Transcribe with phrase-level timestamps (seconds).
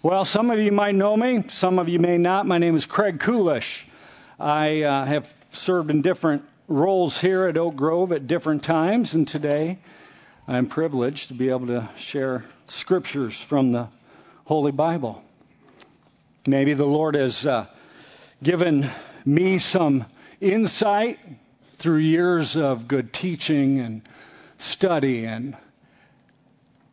[0.00, 2.46] Well, some of you might know me, some of you may not.
[2.46, 3.84] My name is Craig Kulish.
[4.38, 9.26] I uh, have served in different roles here at Oak Grove at different times, and
[9.26, 9.78] today
[10.46, 13.88] I'm privileged to be able to share scriptures from the
[14.44, 15.20] Holy Bible.
[16.46, 17.66] Maybe the Lord has uh,
[18.40, 18.88] given
[19.26, 20.04] me some
[20.40, 21.18] insight
[21.78, 24.02] through years of good teaching and
[24.58, 25.56] study and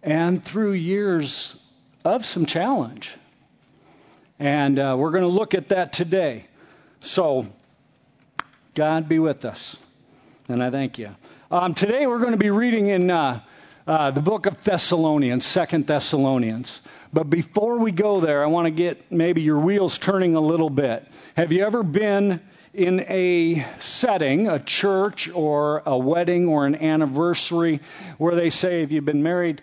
[0.01, 1.55] and through years
[2.05, 3.13] of some challenge.
[4.37, 6.45] And uh, we're going to look at that today.
[6.99, 7.47] So,
[8.75, 9.77] God be with us.
[10.47, 11.15] And I thank you.
[11.49, 13.41] Um, today we're going to be reading in uh,
[13.87, 16.79] uh, the book of Thessalonians, Second Thessalonians.
[17.11, 20.69] But before we go there, I want to get maybe your wheels turning a little
[20.69, 21.07] bit.
[21.35, 22.41] Have you ever been
[22.73, 27.79] in a setting, a church or a wedding or an anniversary,
[28.17, 29.61] where they say Have you've been married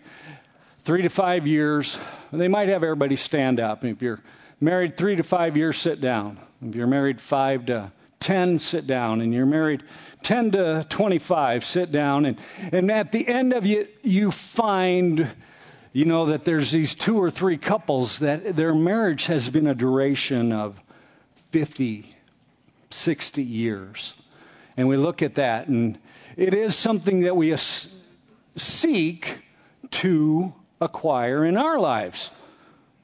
[0.85, 1.99] three to five years,
[2.33, 3.85] they might have everybody stand up.
[3.85, 4.21] If you're
[4.61, 6.39] married three to five years, sit down.
[6.61, 9.21] If you're married five to 10, sit down.
[9.21, 9.83] And you're married
[10.23, 12.25] 10 to 25, sit down.
[12.25, 12.39] And,
[12.73, 15.29] and at the end of it, you find,
[15.93, 19.75] you know, that there's these two or three couples that their marriage has been a
[19.75, 20.81] duration of
[21.51, 22.15] 50,
[22.91, 24.15] 60 years.
[24.77, 25.99] And we look at that, and
[26.37, 27.55] it is something that we
[28.57, 29.39] seek
[29.91, 32.31] to acquire in our lives.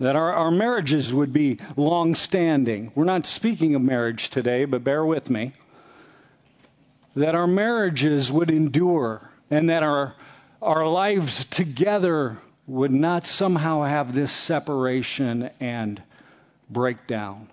[0.01, 2.93] That our, our marriages would be long standing.
[2.95, 5.53] We're not speaking of marriage today, but bear with me.
[7.17, 10.15] That our marriages would endure and that our,
[10.63, 16.01] our lives together would not somehow have this separation and
[16.71, 17.49] breakdown.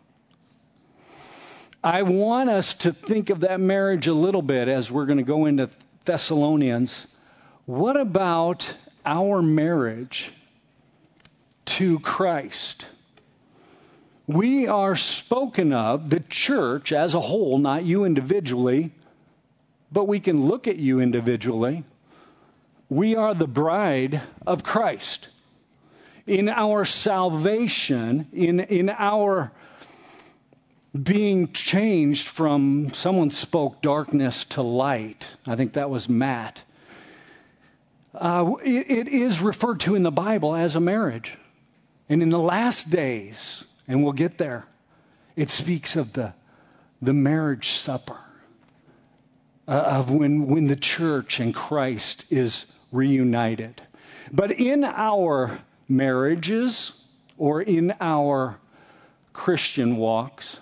[1.83, 5.23] I want us to think of that marriage a little bit as we're going to
[5.23, 5.69] go into
[6.03, 7.07] Thessalonians.
[7.65, 10.31] What about our marriage
[11.65, 12.87] to Christ.
[14.27, 18.91] We are spoken of, the church as a whole, not you individually,
[19.91, 21.83] but we can look at you individually.
[22.89, 25.27] We are the bride of Christ.
[26.25, 29.51] In our salvation, in, in our
[30.95, 35.27] being changed from someone spoke darkness to light.
[35.45, 36.63] I think that was Matt.
[38.17, 41.37] Uh, it, it is referred to in the Bible as a marriage.
[42.07, 44.65] And in the last days, and we'll get there,
[45.35, 46.33] it speaks of the,
[47.01, 48.17] the marriage supper,
[49.67, 53.81] uh, of when, when the church and Christ is reunited.
[54.31, 55.59] But in our
[55.89, 56.93] marriages
[57.37, 58.57] or in our
[59.33, 60.59] Christian walks,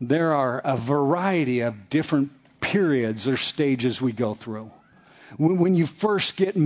[0.00, 4.70] there are a variety of different periods or stages we go through
[5.38, 6.56] when you first get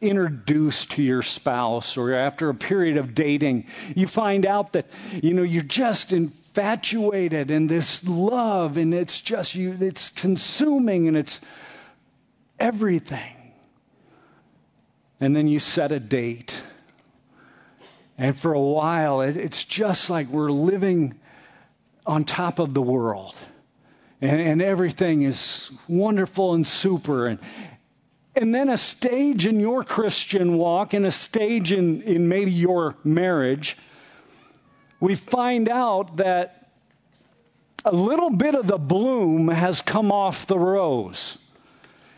[0.00, 4.86] introduced to your spouse or after a period of dating, you find out that,
[5.22, 11.16] you know, you're just infatuated and this love and it's just you, it's consuming and
[11.16, 11.40] it's
[12.58, 13.34] everything.
[15.20, 16.62] And then you set a date.
[18.16, 21.18] And for a while, it's just like we're living
[22.06, 23.34] on top of the world
[24.20, 27.26] and, and everything is wonderful and super.
[27.26, 27.38] And,
[28.34, 32.96] and then a stage in your Christian walk and a stage in, in maybe your
[33.04, 33.76] marriage,
[35.00, 36.68] we find out that
[37.84, 41.38] a little bit of the bloom has come off the rose.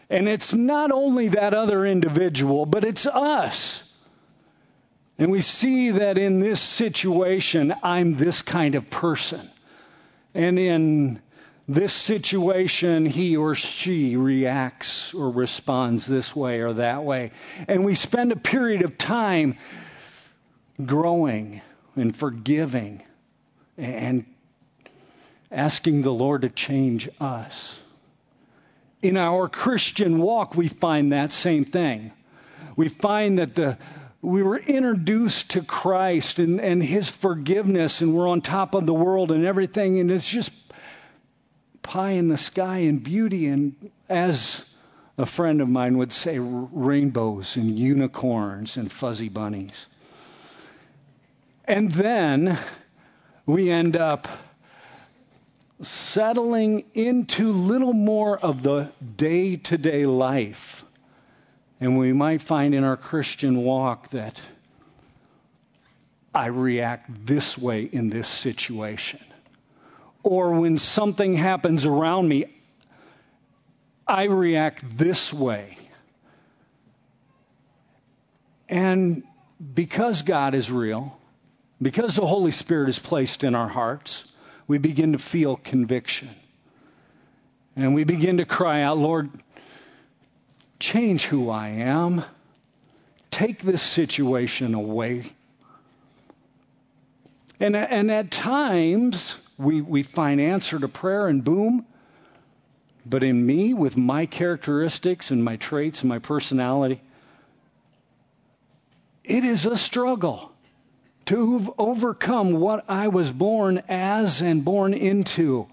[0.08, 3.86] And it's not only that other individual, but it's us.
[5.18, 9.48] And we see that in this situation, I'm this kind of person.
[10.34, 11.20] And in
[11.70, 17.30] this situation, he or she reacts or responds this way or that way.
[17.68, 19.56] And we spend a period of time
[20.84, 21.60] growing
[21.94, 23.04] and forgiving
[23.78, 24.24] and
[25.52, 27.80] asking the Lord to change us.
[29.00, 32.10] In our Christian walk, we find that same thing.
[32.74, 33.78] We find that the
[34.22, 38.92] we were introduced to Christ and, and his forgiveness, and we're on top of the
[38.92, 40.52] world and everything, and it's just
[41.82, 44.64] pie in the sky and beauty, and as
[45.18, 49.86] a friend of mine would say, rainbows and unicorns and fuzzy bunnies.
[51.64, 52.58] And then
[53.46, 54.28] we end up
[55.82, 60.84] settling into little more of the day to day life.
[61.80, 64.40] And we might find in our Christian walk that
[66.34, 69.20] I react this way in this situation
[70.22, 72.46] or when something happens around me,
[74.06, 75.76] I react this way.
[78.68, 79.24] And
[79.74, 81.16] because God is real,
[81.82, 84.24] because the Holy Spirit is placed in our hearts,
[84.66, 86.30] we begin to feel conviction.
[87.74, 89.30] And we begin to cry out, Lord,
[90.78, 92.24] change who I am.
[93.30, 95.32] Take this situation away.
[97.60, 101.84] And, and at times, we, we find answer to prayer and boom.
[103.04, 107.00] But in me, with my characteristics and my traits and my personality,
[109.24, 110.50] it is a struggle
[111.26, 115.66] to overcome what I was born as and born into.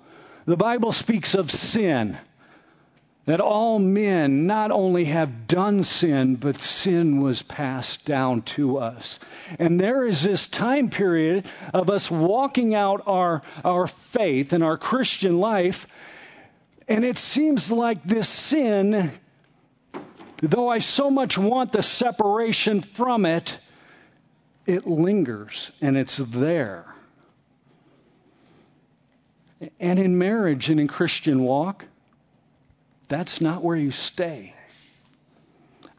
[0.46, 2.18] The Bible speaks of sin
[3.28, 9.20] that all men not only have done sin, but sin was passed down to us.
[9.60, 14.78] And there is this time period of us walking out our, our faith and our
[14.78, 15.88] Christian life,
[16.88, 19.12] and it seems like this sin,
[20.38, 23.60] though I so much want the separation from it,
[24.66, 26.86] it lingers and it's there.
[29.82, 31.84] And in marriage and in Christian walk,
[33.08, 34.54] that's not where you stay.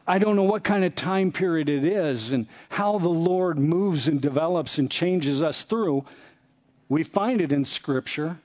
[0.05, 4.07] I don't know what kind of time period it is and how the Lord moves
[4.07, 6.05] and develops and changes us through.
[6.87, 8.37] We find it in Scripture.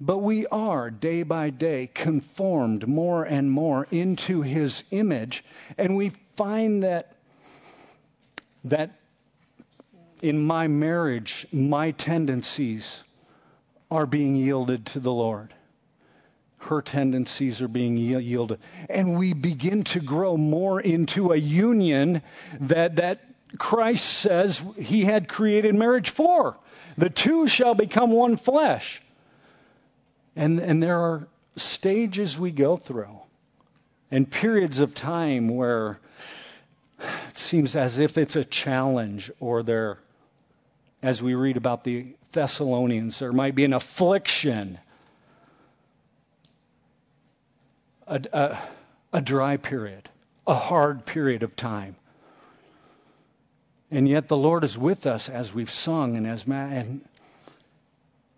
[0.00, 5.44] But we are, day by day, conformed more and more into His image.
[5.76, 7.12] And we find that,
[8.64, 8.98] that
[10.22, 13.04] in my marriage, my tendencies
[13.90, 15.52] are being yielded to the Lord
[16.60, 18.60] her tendencies are being yielded.
[18.88, 22.22] And we begin to grow more into a union
[22.60, 23.20] that, that
[23.58, 26.56] Christ says he had created marriage for.
[26.96, 29.02] The two shall become one flesh.
[30.36, 33.20] And, and there are stages we go through
[34.10, 35.98] and periods of time where
[37.28, 39.98] it seems as if it's a challenge or there,
[41.02, 44.78] as we read about the Thessalonians, there might be an affliction
[48.10, 48.58] a, a,
[49.12, 50.08] a dry period,
[50.46, 51.96] a hard period of time.
[53.90, 57.00] And yet the Lord is with us as we've sung and as and,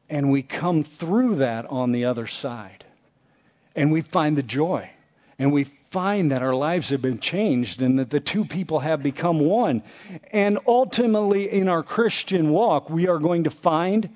[0.08, 2.84] and we come through that on the other side.
[3.74, 4.90] And we find the joy.
[5.38, 9.02] And we find that our lives have been changed and that the two people have
[9.02, 9.82] become one.
[10.30, 14.08] And ultimately, in our Christian walk, we are going to find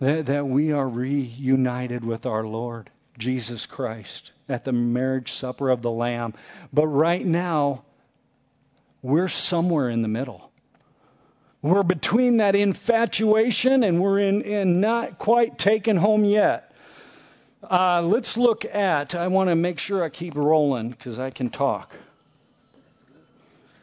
[0.00, 2.90] that, that we are reunited with our Lord.
[3.18, 6.34] Jesus Christ at the marriage supper of the Lamb.
[6.72, 7.84] But right now,
[9.02, 10.50] we're somewhere in the middle.
[11.60, 16.72] We're between that infatuation and we're in, in not quite taken home yet.
[17.68, 21.50] Uh, let's look at, I want to make sure I keep rolling because I can
[21.50, 21.96] talk.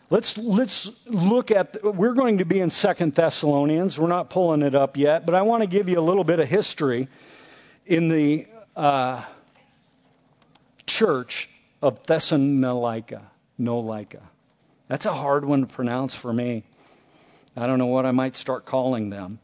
[0.09, 3.97] Let's let's look at we're going to be in Second Thessalonians.
[3.97, 6.39] We're not pulling it up yet, but I want to give you a little bit
[6.39, 7.07] of history
[7.87, 9.23] in the uh,
[10.85, 11.49] church
[11.81, 13.21] of Thessalonica.
[13.59, 14.21] Nolica.
[14.87, 16.63] That's a hard one to pronounce for me.
[17.57, 19.39] I don't know what I might start calling them.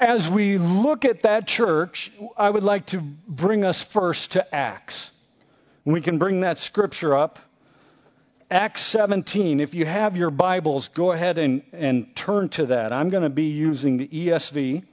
[0.00, 5.10] As we look at that church, I would like to bring us first to Acts.
[5.84, 7.38] We can bring that scripture up.
[8.52, 9.60] Acts 17.
[9.60, 12.92] If you have your Bibles, go ahead and, and turn to that.
[12.92, 14.84] I'm going to be using the ESV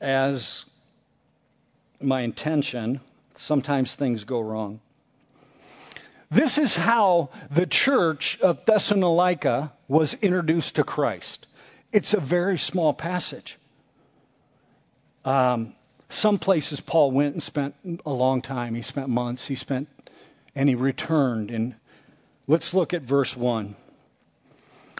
[0.00, 0.64] as
[2.00, 3.00] my intention.
[3.34, 4.78] Sometimes things go wrong.
[6.30, 11.48] This is how the church of Thessalonica was introduced to Christ.
[11.90, 13.58] It's a very small passage.
[15.24, 15.74] Um,
[16.14, 17.74] some places Paul went and spent
[18.06, 18.74] a long time.
[18.74, 19.46] He spent months.
[19.46, 19.88] He spent,
[20.54, 21.50] and he returned.
[21.50, 21.74] And
[22.46, 23.74] let's look at verse 1.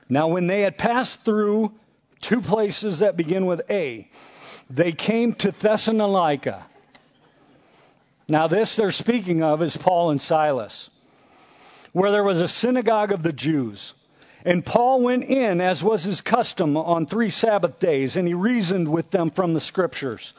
[0.09, 1.73] Now, when they had passed through
[2.21, 4.09] two places that begin with A,
[4.69, 6.65] they came to Thessalonica.
[8.29, 10.91] Now, this they're speaking of is Paul and Silas,
[11.93, 13.95] where there was a synagogue of the Jews.
[14.45, 18.89] And Paul went in, as was his custom, on three Sabbath days, and he reasoned
[18.89, 20.35] with them from the scriptures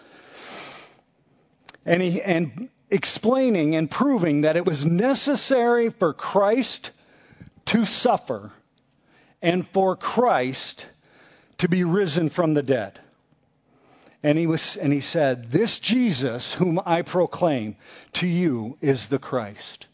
[1.85, 6.91] and, he, and explaining and proving that it was necessary for Christ
[7.65, 8.51] to suffer
[9.41, 10.87] and for Christ
[11.59, 12.99] to be risen from the dead.
[14.23, 17.75] And he, was, and he said, This Jesus, whom I proclaim
[18.13, 19.87] to you, is the Christ.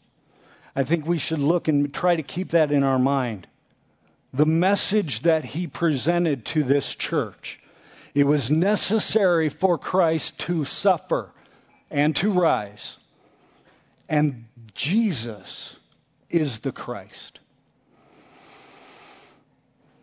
[0.74, 3.46] I think we should look and try to keep that in our mind.
[4.32, 7.60] The message that he presented to this church
[8.14, 11.30] It was necessary for Christ to suffer
[11.92, 12.98] and to rise.
[14.08, 15.78] And Jesus
[16.30, 17.38] is the Christ.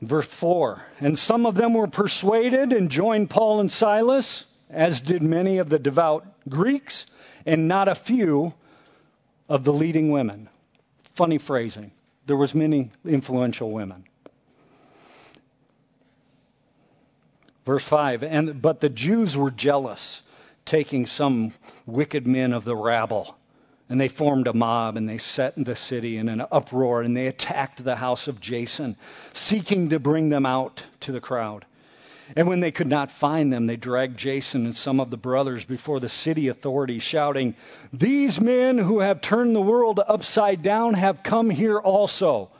[0.02, 5.22] Verse 4 And some of them were persuaded and joined Paul and Silas, as did
[5.22, 7.06] many of the devout Greeks,
[7.46, 8.54] and not a few
[9.50, 10.48] of the leading women.
[11.16, 11.92] Funny phrasing.
[12.28, 14.06] There was many influential women.
[17.66, 20.24] Verse 5 and but the Jews were jealous
[20.70, 21.52] taking some
[21.88, 23.36] wicked men of the rabble
[23.90, 27.18] and they formed a mob and they set in the city in an uproar and
[27.18, 28.96] they attacked the house of Jason,
[29.34, 31.66] seeking to bring them out to the crowd.
[32.36, 35.66] And when they could not find them, they dragged Jason and some of the brothers
[35.66, 37.56] before the city authorities, shouting,
[37.92, 42.52] These men who have turned the world upside down have come here also.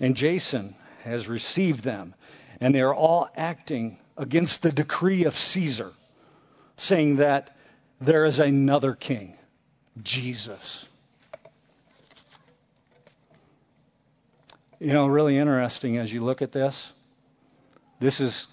[0.00, 0.74] And Jason
[1.04, 2.14] has received them,
[2.58, 5.92] and they are all acting against the decree of Caesar,
[6.78, 7.54] saying that
[8.00, 9.36] there is another king
[10.02, 10.88] Jesus.
[14.80, 16.92] You know, really interesting as you look at this.
[17.98, 18.46] This is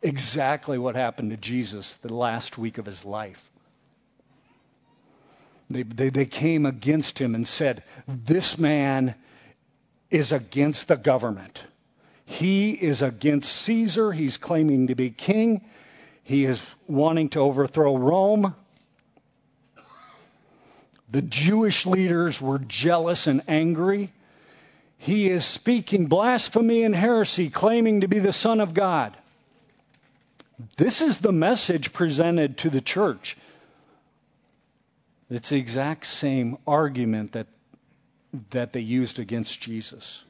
[0.00, 3.42] exactly what happened to Jesus the last week of his life.
[5.68, 9.16] They, they, they came against him and said, This man
[10.08, 11.60] is against the government.
[12.24, 14.12] He is against Caesar.
[14.12, 15.64] He's claiming to be king.
[16.26, 18.56] He is wanting to overthrow Rome.
[21.08, 24.12] The Jewish leaders were jealous and angry.
[24.98, 29.16] He is speaking blasphemy and heresy, claiming to be the Son of God.
[30.76, 33.36] This is the message presented to the church.
[35.30, 37.46] It's the exact same argument that,
[38.50, 40.24] that they used against Jesus.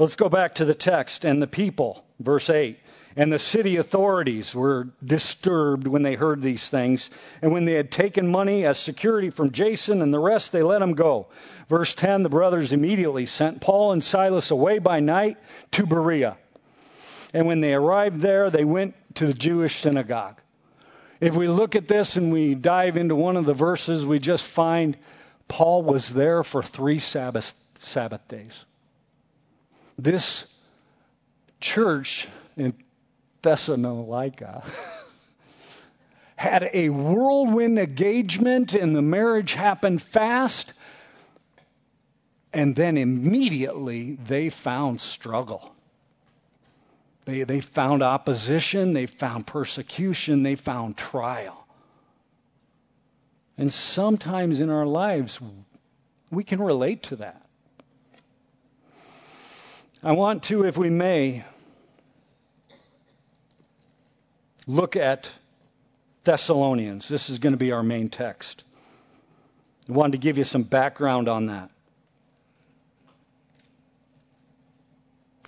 [0.00, 2.76] Let's go back to the text and the people, verse 8.
[3.20, 7.10] And the city authorities were disturbed when they heard these things.
[7.42, 10.80] And when they had taken money as security from Jason and the rest, they let
[10.80, 11.26] him go.
[11.68, 15.36] Verse 10 The brothers immediately sent Paul and Silas away by night
[15.72, 16.38] to Berea.
[17.34, 20.40] And when they arrived there, they went to the Jewish synagogue.
[21.20, 24.46] If we look at this and we dive into one of the verses, we just
[24.46, 24.96] find
[25.46, 28.64] Paul was there for three Sabbath, Sabbath days.
[29.98, 30.50] This
[31.60, 32.72] church in
[33.42, 34.62] Thessalonica
[36.36, 40.72] had a whirlwind engagement, and the marriage happened fast.
[42.52, 45.74] And then immediately they found struggle.
[47.26, 51.66] They, they found opposition, they found persecution, they found trial.
[53.56, 55.38] And sometimes in our lives,
[56.30, 57.46] we can relate to that.
[60.02, 61.44] I want to, if we may,
[64.70, 65.30] look at
[66.24, 67.08] Thessalonians.
[67.08, 68.64] This is going to be our main text.
[69.88, 71.70] I wanted to give you some background on that.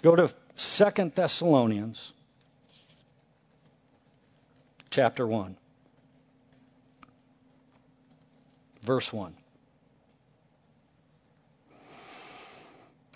[0.02, 2.12] Go to 2 Thessalonians
[4.90, 5.56] chapter 1
[8.82, 9.34] verse 1.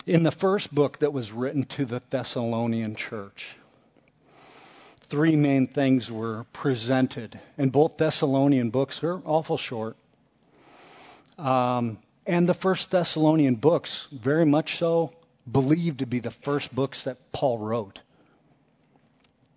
[0.05, 3.57] In the first book that was written to the Thessalonian church,
[5.09, 7.39] three main things were presented.
[7.57, 9.95] And both Thessalonian books are awful short.
[11.37, 15.13] Um, and the first Thessalonian books, very much so,
[15.49, 18.01] believed to be the first books that Paul wrote.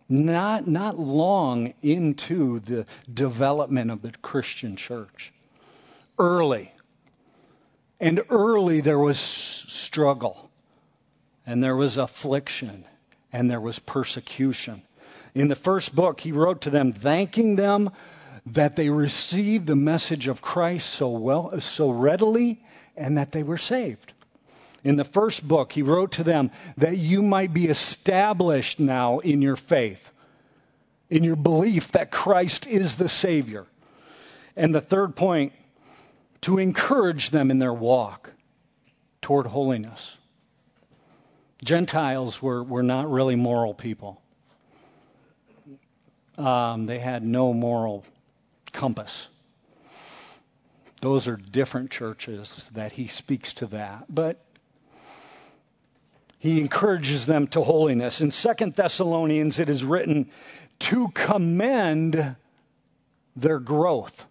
[0.08, 5.32] Not, not long into the development of the Christian church.
[6.18, 6.72] Early.
[7.98, 10.50] And early there was struggle,
[11.46, 12.84] and there was affliction,
[13.32, 14.82] and there was persecution.
[15.34, 17.90] In the first book, he wrote to them, thanking them
[18.46, 22.62] that they received the message of Christ so well, so readily,
[22.96, 24.12] and that they were saved.
[24.82, 29.42] In the first book, he wrote to them that you might be established now in
[29.42, 30.10] your faith,
[31.10, 33.66] in your belief that Christ is the Savior.
[34.56, 35.52] And the third point,
[36.42, 38.32] to encourage them in their walk
[39.20, 40.16] toward holiness.
[41.62, 44.22] Gentiles were, were not really moral people
[46.38, 48.04] um, they had no moral
[48.72, 49.28] compass.
[51.00, 54.04] Those are different churches that he speaks to that.
[54.08, 54.44] But
[56.38, 58.20] he encourages them to holiness.
[58.20, 60.30] In Second Thessalonians, it is written
[60.80, 62.36] to commend
[63.36, 64.26] their growth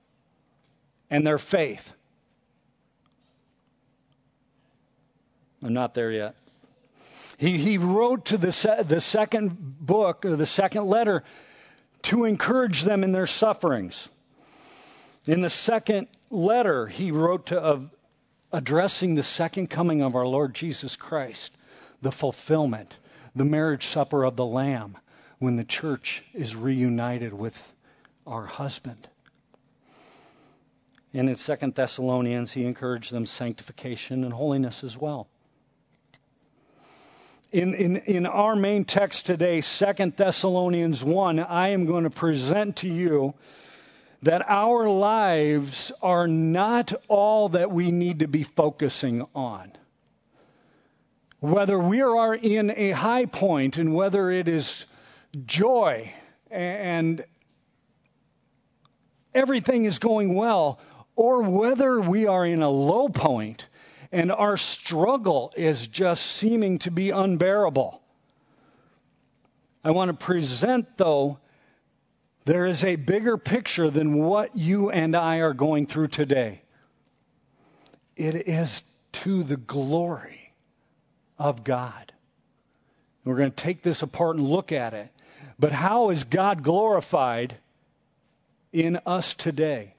[1.10, 1.94] and their faith.
[5.62, 6.36] I'm not there yet.
[7.38, 11.24] He, he wrote to the, se- the second book, or the second letter,
[12.04, 14.10] to encourage them in their sufferings.
[15.26, 17.90] In the second letter, he wrote to, of
[18.52, 21.54] addressing the second coming of our Lord Jesus Christ,
[22.02, 22.96] the fulfillment,
[23.36, 24.98] the marriage supper of the Lamb,
[25.40, 27.76] when the church is reunited with
[28.26, 29.08] our husband.
[31.14, 35.28] And in Second Thessalonians, he encouraged them sanctification and holiness as well.
[37.52, 42.78] In, in, in our main text today, Second Thessalonians 1, I am going to present
[42.78, 43.34] to you
[44.22, 49.72] that our lives are not all that we need to be focusing on.
[51.40, 54.86] Whether we are in a high point and whether it is
[55.44, 56.14] joy
[56.52, 57.26] and
[59.34, 60.80] everything is going well,
[61.16, 63.68] or whether we are in a low point
[64.12, 68.02] and our struggle is just seeming to be unbearable.
[69.84, 71.40] I want to present, though,
[72.46, 76.62] there is a bigger picture than what you and I are going through today.
[78.16, 80.54] It is to the glory
[81.38, 82.12] of God.
[83.24, 85.10] We're going to take this apart and look at it.
[85.60, 87.56] But how is God glorified
[88.74, 89.94] in us today?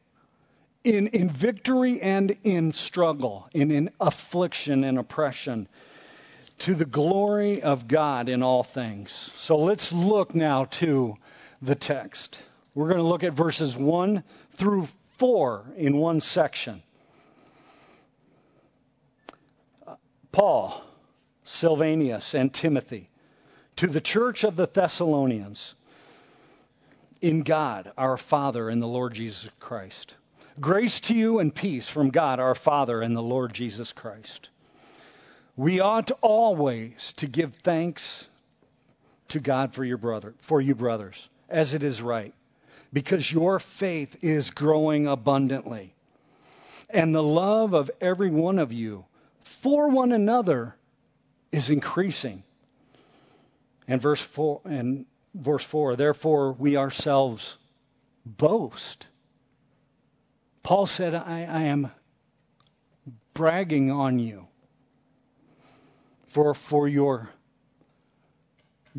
[0.85, 5.69] In, in victory and in struggle, in, in affliction and oppression,
[6.61, 9.13] to the glory of God in all things.
[9.13, 11.17] So let's look now to
[11.63, 12.43] the text.
[12.75, 14.23] We're going to look at verses 1
[14.53, 16.83] through 4 in one section.
[20.33, 20.81] Paul,
[21.45, 23.11] Silvanus, and Timothy,
[23.77, 25.75] to the church of the Thessalonians,
[27.21, 30.15] in God, our Father, and the Lord Jesus Christ.
[30.59, 34.49] Grace to you and peace from God our Father and the Lord Jesus Christ.
[35.57, 38.29] We ought always to give thanks
[39.29, 42.35] to God for your brother, for you brothers, as it is right,
[42.93, 45.95] because your faith is growing abundantly.
[46.89, 49.05] And the love of every one of you
[49.43, 50.75] for one another
[51.53, 52.43] is increasing.
[53.87, 57.57] And verse 4 and verse 4, therefore we ourselves
[58.27, 59.07] boast
[60.63, 61.91] Paul said, I, I am
[63.35, 64.47] bragging on you
[66.29, 67.31] for, for your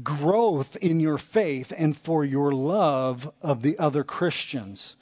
[0.01, 4.95] growth in your faith and for your love of the other Christians.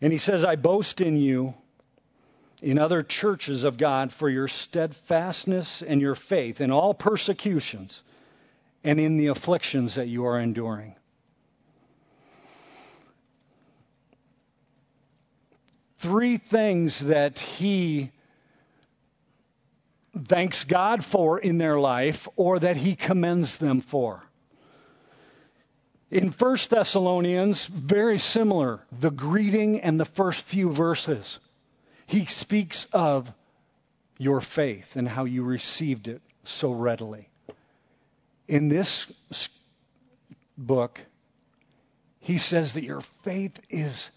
[0.00, 1.54] And he says, I boast in you
[2.60, 8.02] in other churches of God for your steadfastness and your faith in all persecutions
[8.82, 10.94] and in the afflictions that you are enduring.
[15.98, 18.10] Three things that he
[20.26, 24.22] thanks God for in their life or that he commends them for.
[26.10, 31.38] In 1 Thessalonians, very similar, the greeting and the first few verses.
[32.06, 33.32] He speaks of
[34.16, 37.28] your faith and how you received it so readily.
[38.46, 39.12] In this
[40.56, 41.00] book,
[42.20, 44.10] he says that your faith is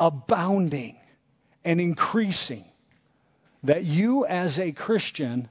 [0.00, 0.96] abounding
[1.66, 2.64] and increasing,
[3.64, 5.48] that you as a Christian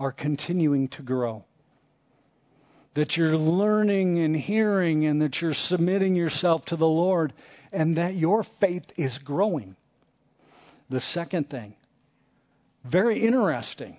[0.00, 1.44] are continuing to grow.
[2.94, 7.34] That you're learning and hearing, and that you're submitting yourself to the Lord,
[7.72, 9.76] and that your faith is growing.
[10.88, 11.74] The second thing,
[12.82, 13.98] very interesting,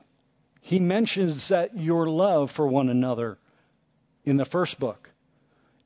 [0.61, 3.37] he mentions that your love for one another
[4.23, 5.11] in the first book.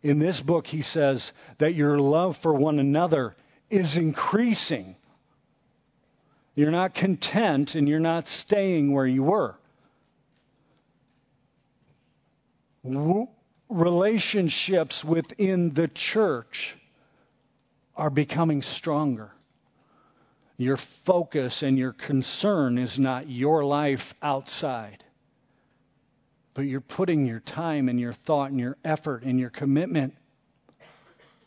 [0.03, 3.35] In this book, he says that your love for one another
[3.69, 4.95] is increasing.
[6.55, 9.55] You're not content and you're not staying where you were.
[13.69, 16.75] relationships within the church
[17.95, 19.31] are becoming stronger.
[20.57, 25.03] Your focus and your concern is not your life outside,
[26.53, 30.15] but you're putting your time and your thought and your effort and your commitment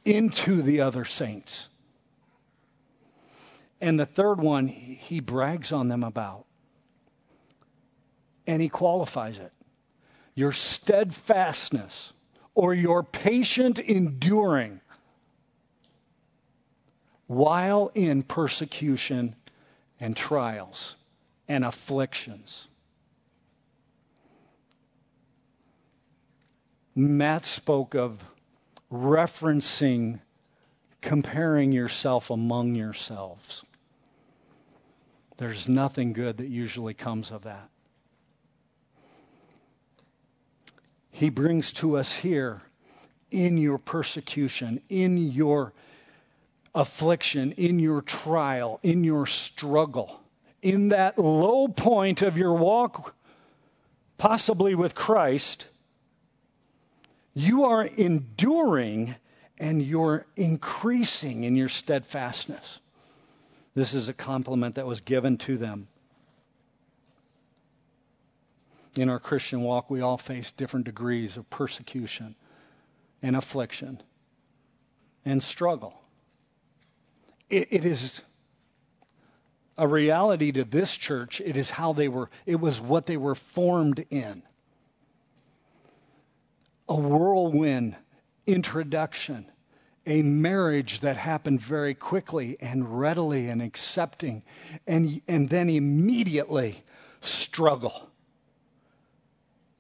[0.05, 1.69] into the other saints.
[3.83, 6.47] And the third one, he brags on them about.
[8.47, 9.53] And he qualifies it.
[10.37, 12.12] Your steadfastness
[12.55, 14.81] or your patient enduring
[17.27, 19.35] while in persecution
[19.99, 20.95] and trials
[21.49, 22.68] and afflictions.
[26.95, 28.23] Matt spoke of
[28.92, 30.21] referencing
[31.01, 33.64] comparing yourself among yourselves.
[35.42, 37.68] There's nothing good that usually comes of that.
[41.11, 42.62] He brings to us here
[43.33, 45.72] in your persecution, in your
[46.76, 50.20] affliction, in your trial, in your struggle,
[50.62, 53.12] in that low point of your walk,
[54.18, 55.66] possibly with Christ,
[57.35, 59.16] you are enduring
[59.59, 62.78] and you're increasing in your steadfastness.
[63.74, 65.88] This is a compliment that was given to them.
[68.96, 72.35] In our Christian walk, we all face different degrees of persecution
[73.22, 74.02] and affliction
[75.24, 75.94] and struggle.
[77.48, 78.22] it, it is
[79.78, 81.40] a reality to this church.
[81.40, 84.42] It is how they were, it was what they were formed in.
[86.88, 87.96] A whirlwind
[88.46, 89.46] introduction,
[90.07, 94.43] a marriage that happened very quickly and readily and accepting,
[94.87, 96.83] and, and then immediately
[97.21, 98.09] struggle.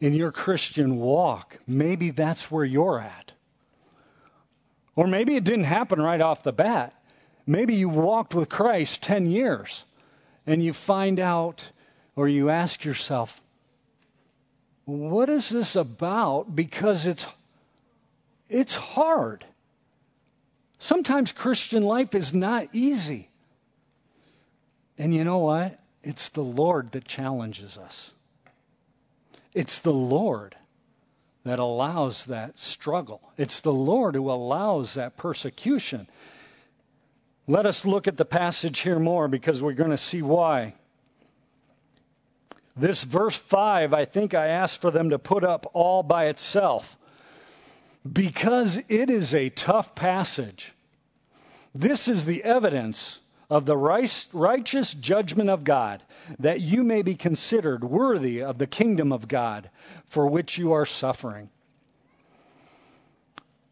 [0.00, 3.32] In your Christian walk, maybe that's where you're at.
[4.94, 6.94] Or maybe it didn't happen right off the bat.
[7.46, 9.84] Maybe you walked with Christ 10 years
[10.46, 11.64] and you find out
[12.14, 13.40] or you ask yourself,
[14.84, 16.54] what is this about?
[16.54, 17.26] Because it's
[18.48, 19.44] it's hard.
[20.82, 23.28] Sometimes Christian life is not easy.
[24.98, 25.78] And you know what?
[26.02, 28.12] It's the Lord that challenges us.
[29.54, 30.56] It's the Lord
[31.44, 33.22] that allows that struggle.
[33.36, 36.08] It's the Lord who allows that persecution.
[37.46, 40.74] Let us look at the passage here more because we're going to see why.
[42.76, 46.96] This verse 5, I think I asked for them to put up all by itself
[48.10, 50.72] because it is a tough passage.
[51.74, 56.02] This is the evidence of the righteous judgment of God,
[56.38, 59.68] that you may be considered worthy of the kingdom of God
[60.06, 61.50] for which you are suffering.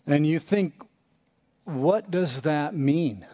[0.07, 0.75] And you think,
[1.65, 3.25] what does that mean?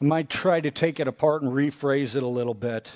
[0.00, 2.90] I might try to take it apart and rephrase it a little bit.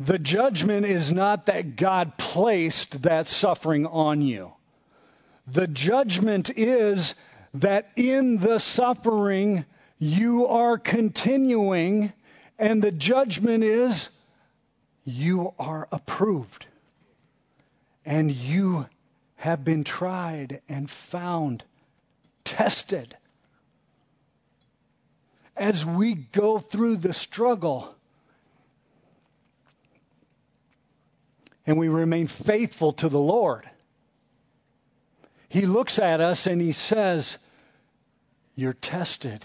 [0.00, 4.52] The judgment is not that God placed that suffering on you.
[5.46, 7.14] The judgment is
[7.54, 9.64] that in the suffering
[9.98, 12.12] you are continuing,
[12.58, 14.10] and the judgment is
[15.04, 16.66] you are approved
[18.04, 18.86] and you
[19.36, 21.64] have been tried and found,
[22.44, 23.16] tested.
[25.56, 27.94] As we go through the struggle
[31.66, 33.68] and we remain faithful to the Lord,
[35.48, 37.38] He looks at us and He says,
[38.54, 39.44] You're tested,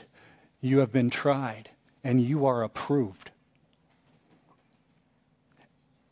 [0.62, 1.69] you have been tried,
[2.03, 3.32] and you are approved.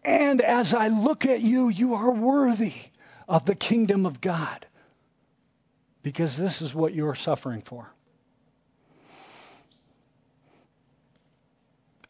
[0.03, 2.75] And as I look at you, you are worthy
[3.27, 4.65] of the kingdom of God.
[6.01, 7.91] Because this is what you're suffering for.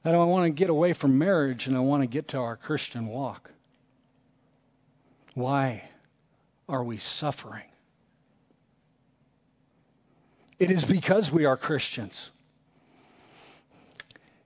[0.04, 2.56] And I want to get away from marriage and I want to get to our
[2.56, 3.52] Christian walk.
[5.38, 5.84] Why
[6.68, 7.70] are we suffering?
[10.58, 12.32] It is because we are Christians.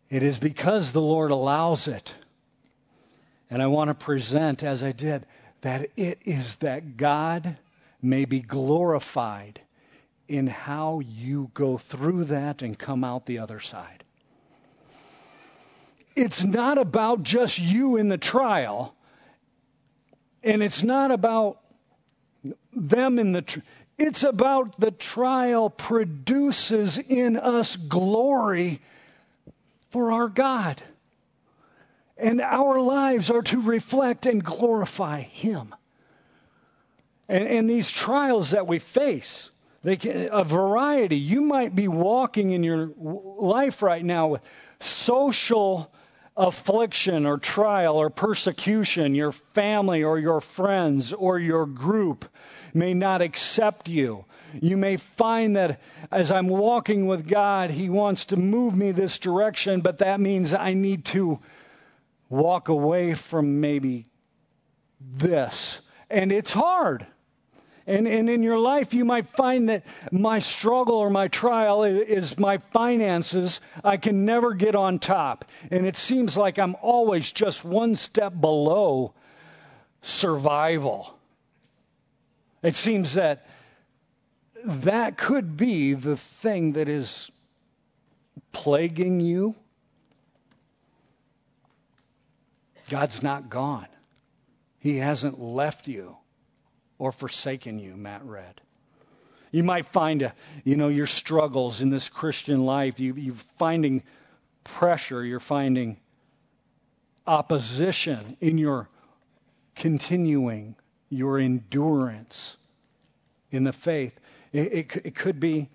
[0.09, 2.13] It is because the Lord allows it.
[3.49, 5.25] And I want to present, as I did,
[5.61, 7.55] that it is that God
[8.01, 9.61] may be glorified
[10.27, 14.03] in how you go through that and come out the other side.
[16.17, 18.93] It's not about just you in the trial,
[20.43, 21.59] and it's not about
[22.73, 23.65] them in the trial.
[23.97, 28.81] It's about the trial produces in us glory
[29.91, 30.81] for our God.
[32.17, 35.75] And our lives are to reflect and glorify Him.
[37.29, 39.51] And, and these trials that we face,
[39.83, 41.17] they can, a variety.
[41.17, 44.41] You might be walking in your life right now with
[44.79, 45.91] social
[46.35, 49.15] affliction or trial or persecution.
[49.15, 52.25] Your family or your friends or your group
[52.73, 54.25] may not accept you.
[54.61, 59.19] You may find that as I'm walking with God, He wants to move me this
[59.19, 61.39] direction, but that means I need to
[62.29, 64.07] walk away from maybe
[64.99, 65.81] this.
[66.09, 67.05] And it's hard.
[67.87, 71.97] And, and in your life, you might find that my struggle or my trial is,
[71.97, 73.59] is my finances.
[73.83, 75.45] I can never get on top.
[75.71, 79.13] And it seems like I'm always just one step below
[80.01, 81.17] survival.
[82.61, 83.47] It seems that
[84.63, 87.31] that could be the thing that is
[88.51, 89.55] plaguing you.
[92.89, 93.87] God's not gone.
[94.79, 96.17] He hasn't left you
[97.01, 98.61] or forsaken you, Matt read.
[99.51, 102.99] You might find, a, you know, your struggles in this Christian life.
[102.99, 104.03] You, you're finding
[104.63, 105.25] pressure.
[105.25, 105.97] You're finding
[107.25, 108.87] opposition in your
[109.75, 110.75] continuing,
[111.09, 112.55] your endurance
[113.49, 114.19] in the faith.
[114.53, 115.69] It, it, it could be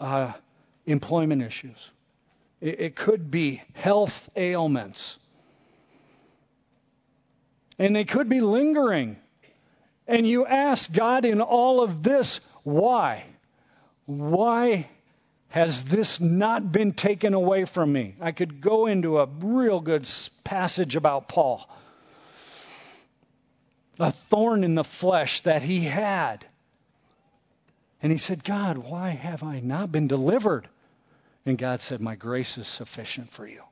[0.00, 0.32] uh,
[0.86, 1.90] employment issues.
[2.62, 5.18] It, it could be health ailments.
[7.78, 9.18] And they could be lingering.
[10.06, 13.24] And you ask God in all of this, why?
[14.06, 14.88] Why
[15.48, 18.16] has this not been taken away from me?
[18.20, 20.08] I could go into a real good
[20.42, 21.68] passage about Paul.
[23.98, 26.44] A thorn in the flesh that he had.
[28.02, 30.68] And he said, God, why have I not been delivered?
[31.46, 33.62] And God said, My grace is sufficient for you.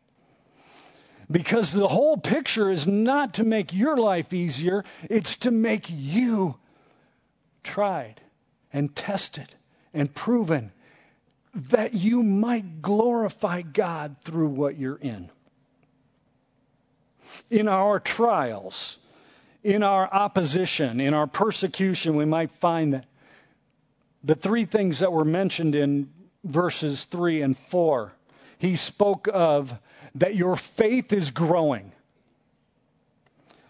[1.30, 6.56] Because the whole picture is not to make your life easier, it's to make you
[7.62, 8.20] tried
[8.72, 9.46] and tested
[9.94, 10.72] and proven
[11.54, 15.30] that you might glorify God through what you're in.
[17.50, 18.98] In our trials,
[19.62, 23.06] in our opposition, in our persecution, we might find that
[24.24, 26.10] the three things that were mentioned in
[26.44, 28.12] verses 3 and 4,
[28.58, 29.76] he spoke of
[30.16, 31.92] that your faith is growing.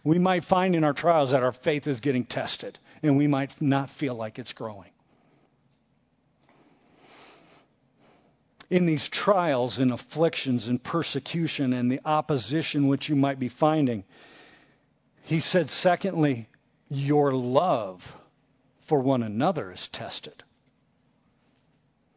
[0.05, 3.61] We might find in our trials that our faith is getting tested, and we might
[3.61, 4.91] not feel like it's growing.
[8.69, 14.05] In these trials and afflictions and persecution and the opposition which you might be finding,
[15.25, 16.49] he said, secondly,
[16.89, 18.19] your love
[18.81, 20.43] for one another is tested.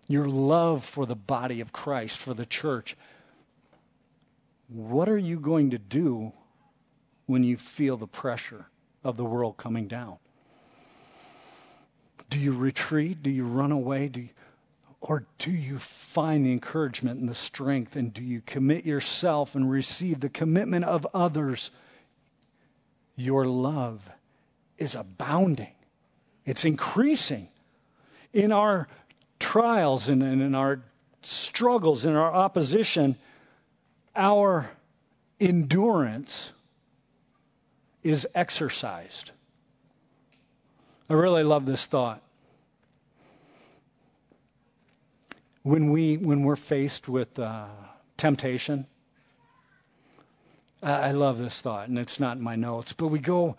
[0.07, 2.95] Your love for the body of Christ, for the church.
[4.67, 6.33] What are you going to do
[7.27, 8.65] when you feel the pressure
[9.03, 10.17] of the world coming down?
[12.29, 13.21] Do you retreat?
[13.21, 14.07] Do you run away?
[14.07, 14.29] Do you,
[14.99, 17.95] or do you find the encouragement and the strength?
[17.95, 21.69] And do you commit yourself and receive the commitment of others?
[23.15, 24.09] Your love
[24.77, 25.73] is abounding,
[26.45, 27.47] it's increasing.
[28.33, 28.89] In our
[29.39, 30.81] trials and, in our
[31.21, 33.15] struggles, in our opposition,
[34.15, 34.69] our
[35.39, 36.53] endurance
[38.03, 39.31] is exercised.
[41.09, 42.21] I really love this thought.
[45.63, 47.65] When we when we're faced with uh,
[48.17, 48.85] temptation,
[50.81, 53.57] I, I love this thought, and it's not in my notes, but we go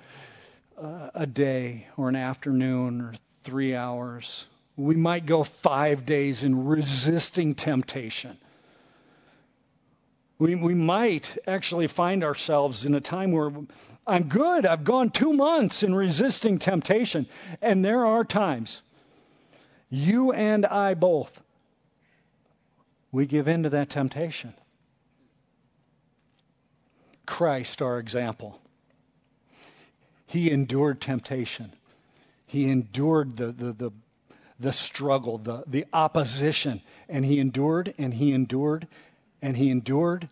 [0.80, 4.46] uh, a day or an afternoon or three hours.
[4.76, 8.36] We might go five days in resisting temptation.
[10.38, 13.50] We, we might actually find ourselves in a time where
[14.06, 14.66] I'm good.
[14.66, 17.26] I've gone two months in resisting temptation.
[17.62, 18.82] And there are times,
[19.88, 21.42] you and I both,
[23.10, 24.52] we give in to that temptation.
[27.24, 28.60] Christ, our example,
[30.26, 31.72] he endured temptation.
[32.46, 33.90] He endured the, the, the,
[34.60, 38.86] the struggle, the, the opposition, and he endured and he endured
[39.42, 40.28] and he endured.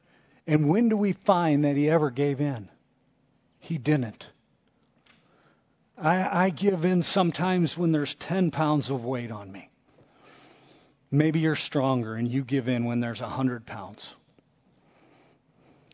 [0.47, 2.69] And when do we find that he ever gave in?
[3.61, 4.29] He didn't.
[5.97, 9.71] I, I give in sometimes when there's 10 pounds of weight on me.
[11.11, 14.13] Maybe you're stronger and you give in when there's 100 pounds.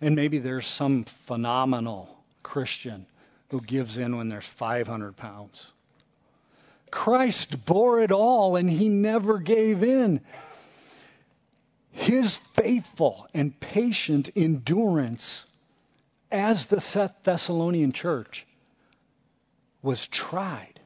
[0.01, 2.09] And maybe there's some phenomenal
[2.43, 3.07] Christian
[3.51, 5.67] who gives in when there's 500 pounds.
[6.91, 10.21] Christ bore it all and he never gave in.
[11.93, 15.47] His faithful and patient endurance
[16.31, 18.47] as the Thessalonian church
[19.83, 20.81] was tried.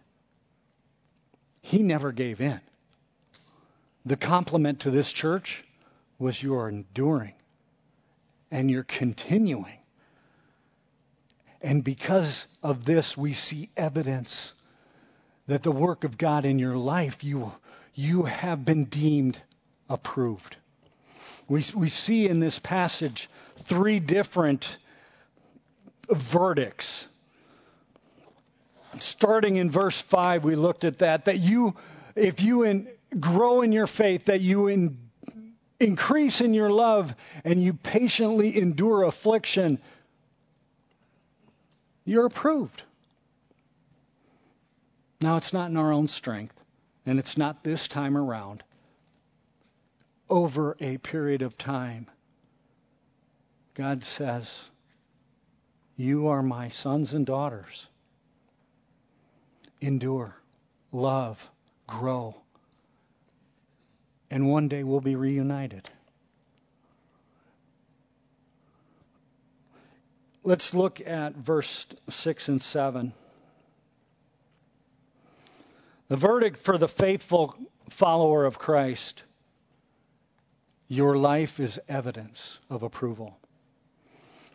[1.61, 2.61] He never gave in.
[4.07, 5.65] The compliment to this church
[6.19, 7.35] was you are enduring
[8.51, 9.79] and you're continuing.
[11.63, 14.53] And because of this, we see evidence
[15.47, 17.53] that the work of God in your life, you,
[17.95, 19.41] you have been deemed
[19.89, 20.57] approved.
[21.49, 23.29] We, we see in this passage
[23.59, 24.79] three different
[26.09, 27.07] verdicts.
[28.99, 31.75] Starting in verse 5, we looked at that, that you,
[32.15, 34.99] if you in, grow in your faith, that you in,
[35.81, 39.79] increase in your love, and you patiently endure affliction,
[42.05, 42.83] you're approved.
[45.21, 46.55] Now, it's not in our own strength.
[47.07, 48.63] and it's not this time around,
[50.29, 52.07] over a period of time,
[53.75, 54.71] God says,
[55.97, 57.87] You are my sons and daughters.
[59.81, 60.35] Endure,
[60.93, 61.51] love,
[61.87, 62.35] grow,
[64.31, 65.89] and one day we'll be reunited.
[70.43, 73.13] Let's look at verse 6 and 7.
[76.09, 77.57] The verdict for the faithful
[77.89, 79.25] follower of Christ
[80.95, 83.37] your life is evidence of approval.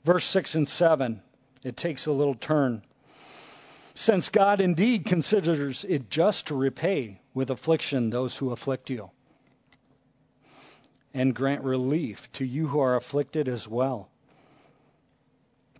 [0.03, 1.21] Verse 6 and 7,
[1.63, 2.81] it takes a little turn.
[3.93, 9.11] Since God indeed considers it just to repay with affliction those who afflict you,
[11.13, 14.09] and grant relief to you who are afflicted as well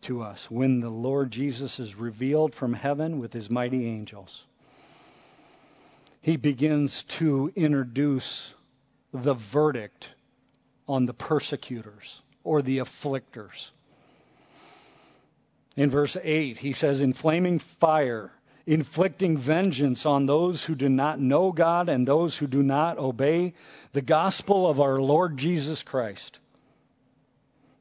[0.02, 4.46] to us when the Lord Jesus is revealed from heaven with his mighty angels.
[6.22, 8.54] He begins to introduce
[9.14, 10.08] the verdict
[10.90, 13.72] on the persecutors or the afflictors.
[15.78, 18.32] In verse 8, he says, In flaming fire,
[18.66, 23.54] inflicting vengeance on those who do not know God and those who do not obey
[23.94, 26.40] the gospel of our Lord Jesus Christ.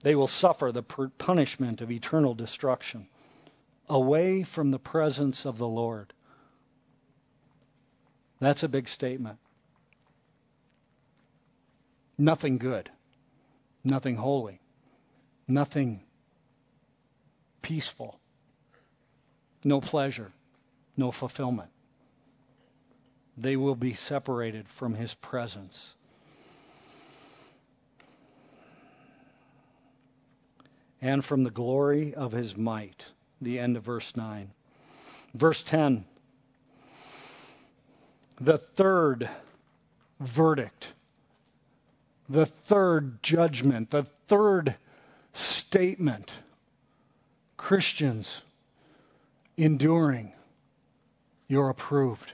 [0.03, 3.09] They will suffer the punishment of eternal destruction
[3.89, 6.13] away from the presence of the Lord.
[8.39, 9.39] That's a big statement.
[12.19, 12.91] Nothing good
[13.85, 14.61] nothing holy,
[15.47, 16.01] nothing
[17.63, 18.19] peaceful,
[19.65, 20.31] no pleasure,
[20.97, 21.71] no fulfillment.
[23.37, 25.95] They will be separated from his presence.
[31.01, 33.07] And from the glory of his might.
[33.41, 34.51] The end of verse 9.
[35.35, 36.05] Verse 10.
[38.41, 39.29] The third
[40.19, 40.93] verdict
[42.29, 44.75] the third judgment, the third
[45.33, 46.31] statement.
[47.57, 48.43] Christians,
[49.57, 50.33] enduring,
[51.49, 52.33] you're approved.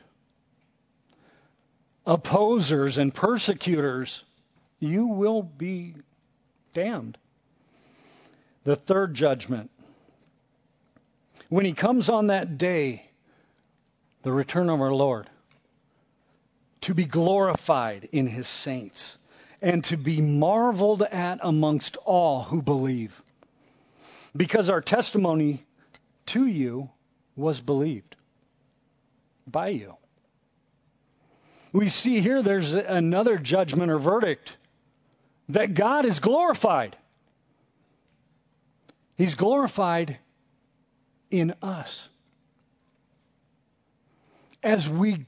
[2.07, 4.24] Opposers and persecutors,
[4.80, 5.94] you will be
[6.74, 7.16] damned.
[8.64, 9.70] The third judgment.
[11.48, 13.07] When he comes on that day,
[14.22, 15.28] the return of our Lord,
[16.83, 19.16] to be glorified in his saints
[19.64, 23.18] and to be marveled at amongst all who believe.
[24.37, 25.64] Because our testimony
[26.27, 26.90] to you
[27.35, 28.14] was believed
[29.46, 29.96] by you.
[31.72, 34.55] We see here there's another judgment or verdict
[35.48, 36.94] that God is glorified.
[39.16, 40.18] He's glorified
[41.31, 42.07] in us.
[44.62, 45.24] As we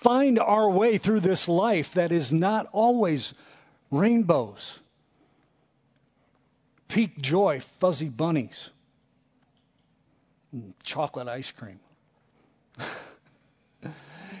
[0.00, 3.34] find our way through this life that is not always
[3.90, 4.80] rainbows,
[6.88, 8.70] peak joy, fuzzy bunnies,
[10.82, 11.80] chocolate ice cream.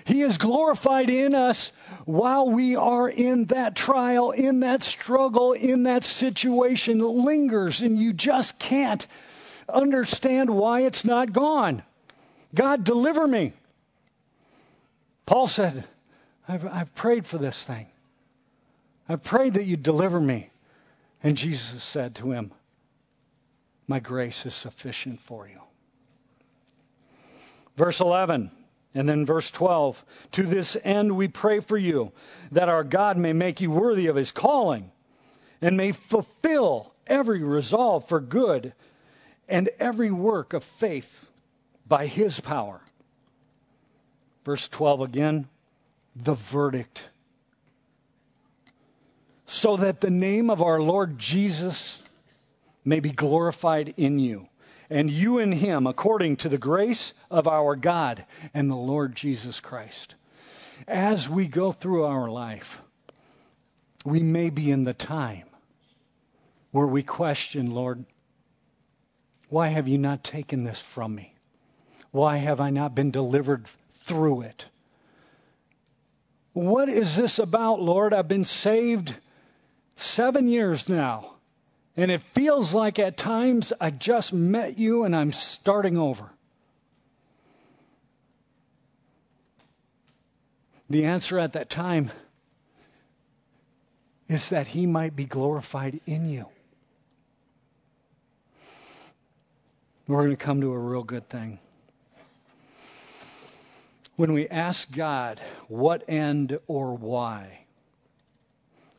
[0.06, 1.70] He is glorified in us
[2.04, 7.96] while we are in that trial, in that struggle, in that situation that lingers, and
[7.96, 9.06] you just can't
[9.68, 11.84] understand why it's not gone.
[12.52, 13.52] God, deliver me.
[15.30, 15.84] Paul said,
[16.48, 17.86] I've, I've prayed for this thing.
[19.08, 20.50] I've prayed that you deliver me.
[21.22, 22.50] And Jesus said to him,
[23.86, 25.60] My grace is sufficient for you.
[27.76, 28.50] Verse 11,
[28.92, 30.04] and then verse 12.
[30.32, 32.10] To this end we pray for you,
[32.50, 34.90] that our God may make you worthy of his calling,
[35.62, 38.72] and may fulfill every resolve for good
[39.48, 41.30] and every work of faith
[41.86, 42.80] by his power
[44.44, 45.48] Verse 12 again,
[46.16, 47.02] the verdict.
[49.46, 52.02] So that the name of our Lord Jesus
[52.84, 54.48] may be glorified in you,
[54.88, 58.24] and you in him, according to the grace of our God
[58.54, 60.14] and the Lord Jesus Christ.
[60.88, 62.80] As we go through our life,
[64.04, 65.44] we may be in the time
[66.70, 68.04] where we question, Lord,
[69.48, 71.34] why have you not taken this from me?
[72.12, 73.66] Why have I not been delivered
[74.10, 74.64] through it.
[76.52, 78.12] What is this about, Lord?
[78.12, 79.14] I've been saved
[79.94, 81.34] seven years now,
[81.96, 86.28] and it feels like at times I just met you and I'm starting over.
[90.88, 92.10] The answer at that time
[94.28, 96.46] is that He might be glorified in you.
[100.08, 101.60] We're going to come to a real good thing.
[104.20, 107.60] When we ask God what end or why,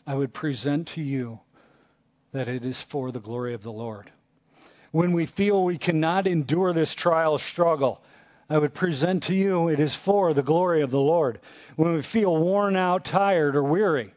[0.07, 1.39] I would present to you
[2.31, 4.09] that it is for the glory of the Lord.
[4.89, 8.01] When we feel we cannot endure this trial struggle,
[8.49, 11.39] I would present to you it is for the glory of the Lord.
[11.75, 14.15] When we feel worn out, tired, or weary,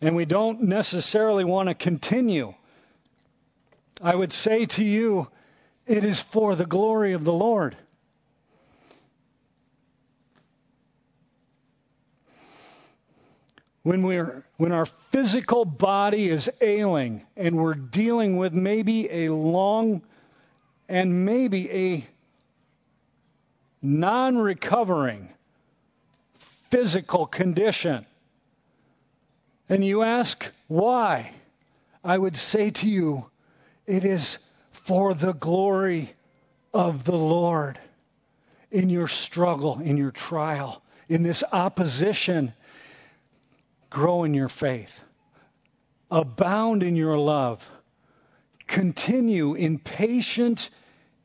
[0.00, 2.54] and we don't necessarily want to continue,
[4.00, 5.28] I would say to you,
[5.86, 7.76] it is for the glory of the Lord.
[13.82, 20.02] When we're when our physical body is ailing and we're dealing with maybe a long
[20.88, 22.06] and maybe a
[23.82, 25.28] non-recovering
[26.38, 28.04] physical condition.
[29.68, 31.32] And you ask why
[32.04, 33.26] i would say to you
[33.86, 34.38] it is
[34.72, 36.12] for the glory
[36.72, 37.78] of the lord
[38.70, 42.52] in your struggle in your trial in this opposition
[43.90, 45.04] Grow in your faith.
[46.10, 47.70] Abound in your love.
[48.66, 50.70] Continue in patient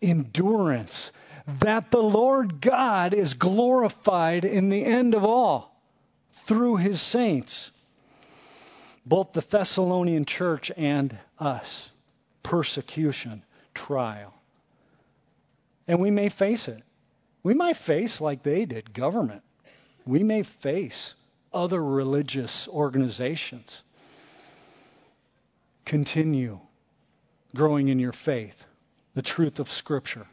[0.01, 1.11] endurance
[1.59, 5.79] that the Lord God is glorified in the end of all
[6.45, 7.71] through his saints,
[9.05, 11.91] both the Thessalonian church and us.
[12.41, 13.43] Persecution,
[13.73, 14.33] trial.
[15.87, 16.81] And we may face it.
[17.43, 19.43] We might face, like they did, government.
[20.05, 21.13] We may face
[21.55, 23.81] other religious organizations.
[25.85, 26.59] Continue
[27.55, 28.65] growing in your faith,
[29.15, 30.27] the truth of Scripture.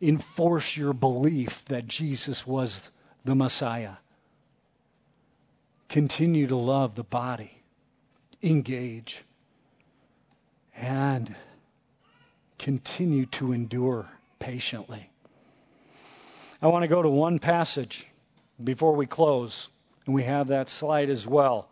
[0.00, 2.90] Enforce your belief that Jesus was
[3.24, 3.94] the Messiah.
[5.88, 7.52] Continue to love the body.
[8.42, 9.22] Engage.
[10.76, 11.34] And
[12.58, 15.10] continue to endure patiently.
[16.62, 18.06] I want to go to one passage
[18.62, 19.68] before we close.
[20.08, 21.68] And we have that slide as well.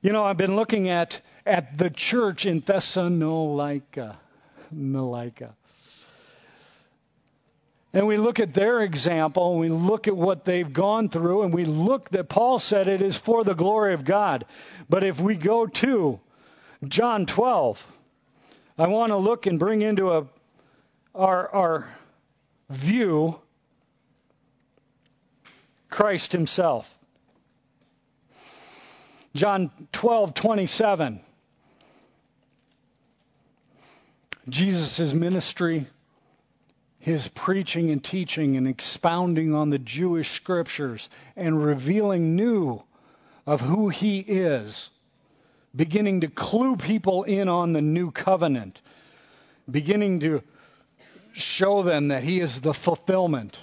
[0.00, 4.16] You know, I've been looking at, at the church in Thessalonica.
[7.92, 11.52] And we look at their example, and we look at what they've gone through, and
[11.52, 14.46] we look that Paul said it is for the glory of God.
[14.88, 16.20] But if we go to
[16.86, 17.86] John 12,
[18.78, 20.26] I want to look and bring into a,
[21.14, 21.94] our, our
[22.70, 23.38] view
[25.90, 26.97] Christ himself.
[29.38, 31.20] John 12:27.
[34.48, 35.86] Jesus' ministry,
[36.98, 42.82] his preaching and teaching and expounding on the Jewish scriptures and revealing new
[43.46, 44.90] of who he is,
[45.76, 48.80] beginning to clue people in on the new covenant,
[49.70, 50.42] beginning to
[51.34, 53.56] show them that he is the fulfillment,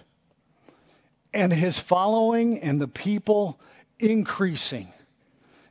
[1.34, 3.60] and his following and the people
[4.00, 4.88] increasing.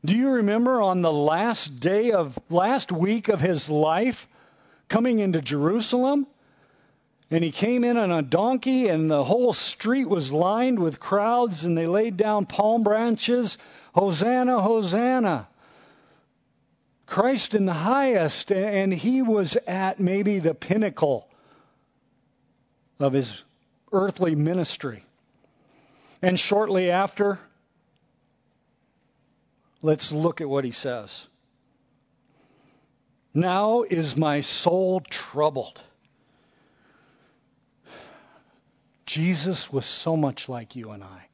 [0.04, 4.28] Do you remember on the last day of last week of his life
[4.88, 6.26] coming into Jerusalem?
[7.30, 11.64] And he came in on a donkey, and the whole street was lined with crowds,
[11.64, 13.56] and they laid down palm branches.
[13.94, 15.48] Hosanna, Hosanna.
[17.06, 18.52] Christ in the highest.
[18.52, 21.26] And he was at maybe the pinnacle
[23.00, 23.42] of his
[23.90, 25.02] earthly ministry.
[26.20, 27.38] And shortly after,
[29.84, 31.28] Let's look at what he says.
[33.34, 35.78] Now is my soul troubled.
[39.04, 41.26] Jesus was so much like you and I.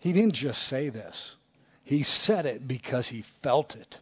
[0.00, 1.36] He didn't just say this,
[1.84, 3.98] he said it because he felt it.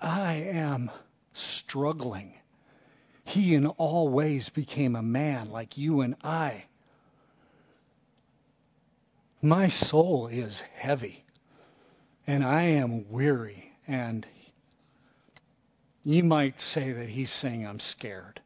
[0.00, 0.90] I am
[1.32, 2.34] struggling.
[3.24, 6.64] He, in all ways, became a man like you and I.
[9.44, 11.22] My soul is heavy,
[12.26, 13.70] and I am weary.
[13.86, 14.26] And
[16.02, 18.40] you might say that he's saying, I'm scared.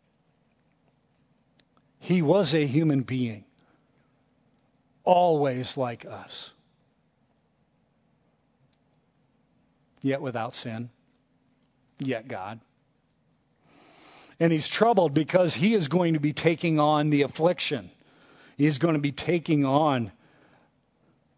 [2.01, 3.44] He was a human being,
[5.05, 6.51] always like us,
[10.03, 10.90] yet without sin,
[12.01, 12.59] yet God.
[14.40, 17.88] And he's troubled because he is going to be taking on the affliction.
[18.57, 20.11] He's going to be taking on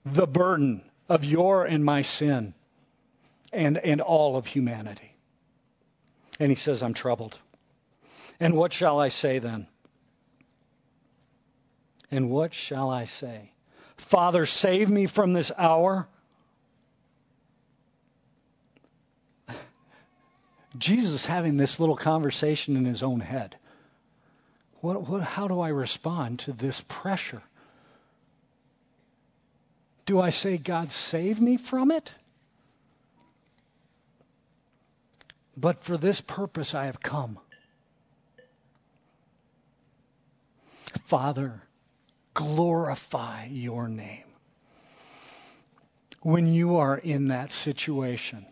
[0.04, 2.54] the burden of your and my sin
[3.52, 5.14] and, and all of humanity.
[6.38, 7.38] And he says, I'm troubled.
[8.38, 9.66] And what shall I say then?
[12.10, 13.52] And what shall I say?
[13.96, 16.08] Father, save me from this hour.
[20.78, 23.56] Jesus having this little conversation in his own head.
[24.80, 27.42] What, what, how do I respond to this pressure?
[30.10, 32.12] Do I say, God, save me from it?
[35.56, 37.38] But for this purpose I have come.
[41.04, 41.62] Father,
[42.34, 44.24] glorify your name.
[46.22, 48.44] When you are in that situation,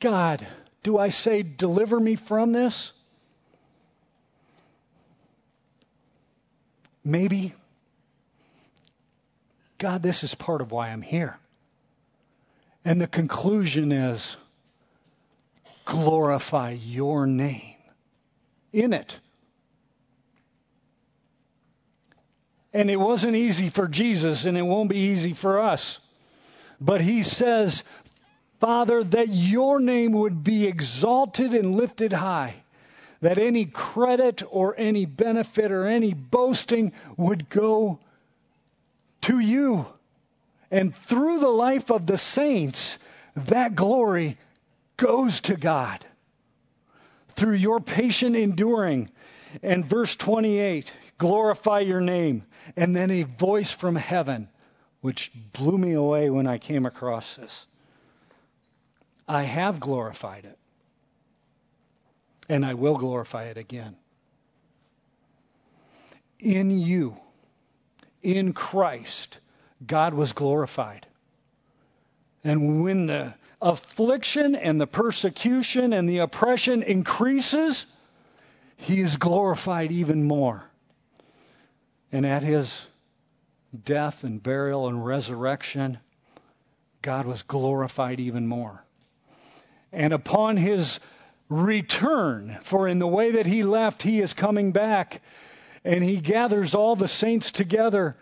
[0.00, 0.46] God,
[0.82, 2.92] do I say, deliver me from this?
[7.02, 7.54] Maybe,
[9.80, 11.38] God, this is part of why I'm here.
[12.84, 14.36] And the conclusion is,
[15.86, 17.76] glorify your name
[18.74, 19.18] in it.
[22.74, 25.98] And it wasn't easy for Jesus, and it won't be easy for us.
[26.78, 27.82] But he says,
[28.60, 32.54] Father, that your name would be exalted and lifted high,
[33.22, 37.98] that any credit or any benefit or any boasting would go
[39.22, 39.86] to you.
[40.70, 42.98] And through the life of the saints,
[43.34, 44.38] that glory
[44.96, 46.04] goes to God.
[47.34, 49.10] Through your patient enduring.
[49.62, 52.44] And verse 28 glorify your name.
[52.76, 54.48] And then a voice from heaven,
[55.00, 57.66] which blew me away when I came across this.
[59.28, 60.58] I have glorified it.
[62.48, 63.96] And I will glorify it again.
[66.40, 67.16] In you,
[68.22, 69.38] in Christ,
[69.86, 71.06] God was glorified.
[72.44, 77.86] And when the affliction and the persecution and the oppression increases,
[78.76, 80.64] he is glorified even more.
[82.12, 82.86] And at his
[83.84, 85.98] death and burial and resurrection,
[87.02, 88.82] God was glorified even more.
[89.92, 91.00] And upon his
[91.48, 95.20] return, for in the way that he left, he is coming back,
[95.84, 98.16] and he gathers all the saints together.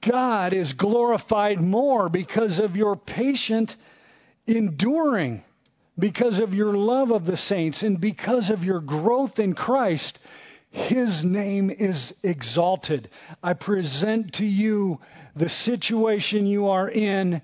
[0.00, 3.76] God is glorified more because of your patient
[4.46, 5.44] enduring,
[5.98, 10.18] because of your love of the saints, and because of your growth in Christ.
[10.70, 13.10] His name is exalted.
[13.42, 15.00] I present to you
[15.36, 17.42] the situation you are in.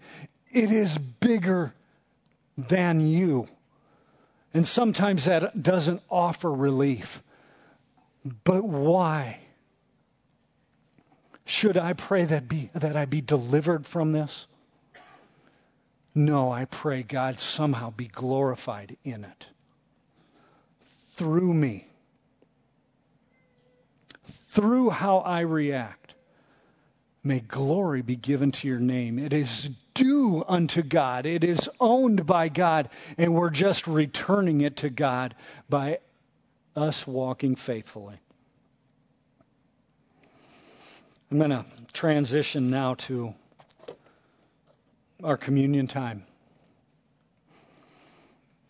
[0.50, 1.74] It is bigger
[2.56, 3.46] than you.
[4.54, 7.22] And sometimes that doesn't offer relief.
[8.44, 9.40] But why?
[11.44, 14.46] Should I pray that, be, that I be delivered from this?
[16.14, 19.46] No, I pray God somehow be glorified in it.
[21.12, 21.88] Through me
[24.50, 26.14] through how I react.
[27.22, 29.18] May glory be given to your name.
[29.18, 34.78] It is due unto God, it is owned by God, and we're just returning it
[34.78, 35.34] to God
[35.68, 35.98] by
[36.78, 38.16] us walking faithfully.
[41.30, 43.34] I'm going to transition now to
[45.22, 46.24] our communion time.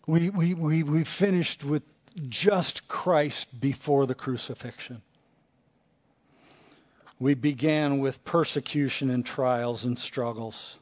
[0.05, 1.83] We, we, we, we finished with
[2.27, 5.01] just Christ before the crucifixion.
[7.19, 10.79] We began with persecution and trials and struggles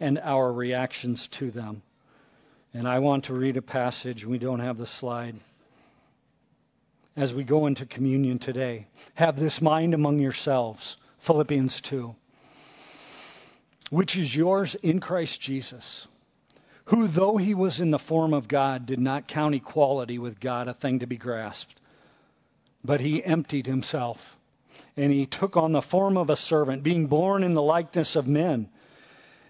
[0.00, 1.82] and our reactions to them.
[2.74, 4.26] And I want to read a passage.
[4.26, 5.36] We don't have the slide.
[7.18, 10.96] As we go into communion today, have this mind among yourselves.
[11.18, 12.14] Philippians 2.
[13.90, 16.06] Which is yours in Christ Jesus,
[16.84, 20.68] who, though he was in the form of God, did not count equality with God
[20.68, 21.74] a thing to be grasped,
[22.84, 24.38] but he emptied himself
[24.96, 28.28] and he took on the form of a servant, being born in the likeness of
[28.28, 28.68] men.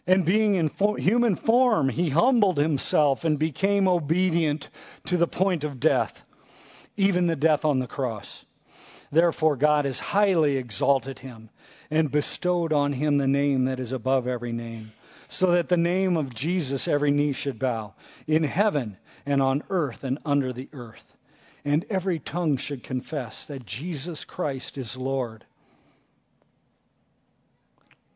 [0.07, 4.71] And being in human form, he humbled himself and became obedient
[5.05, 6.25] to the point of death,
[6.99, 8.45] even the death on the cross.
[9.11, 11.49] Therefore, God has highly exalted him
[11.91, 14.93] and bestowed on him the name that is above every name,
[15.29, 17.95] so that the name of Jesus every knee should bow,
[18.27, 21.15] in heaven and on earth and under the earth
[21.65, 25.45] and every tongue should confess that Jesus Christ is Lord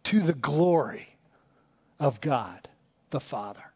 [0.04, 1.06] to the glory
[2.00, 2.68] of God
[3.10, 3.71] the Father.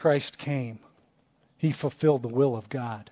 [0.00, 0.80] Christ came.
[1.58, 3.10] He fulfilled the will of God.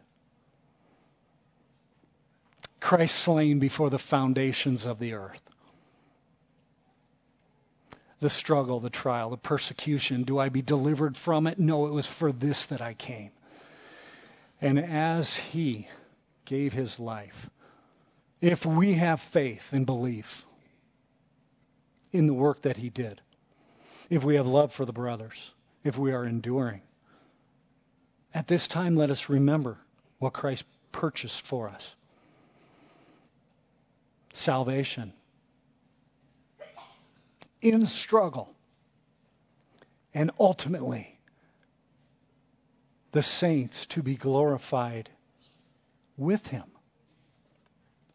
[2.81, 5.43] Christ slain before the foundations of the earth
[8.21, 10.25] the struggle, the trial, the persecution?
[10.25, 11.59] Do I be delivered from it?
[11.59, 13.31] No, it was for this that I came.
[14.61, 15.87] And as he
[16.45, 17.49] gave his life,
[18.41, 20.45] if we have faith and belief
[22.13, 23.21] in the work that he did,
[24.11, 25.53] if we have love for the brothers,
[25.89, 26.83] if we are enduring.
[28.35, 29.79] At this time, let us remember
[30.19, 31.95] what Christ purchased for us
[34.33, 35.13] salvation
[37.61, 38.55] in struggle,
[40.15, 41.19] and ultimately
[43.11, 45.09] the saints to be glorified
[46.17, 46.65] with him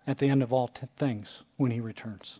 [0.07, 2.39] at the end of all t- things when he returns.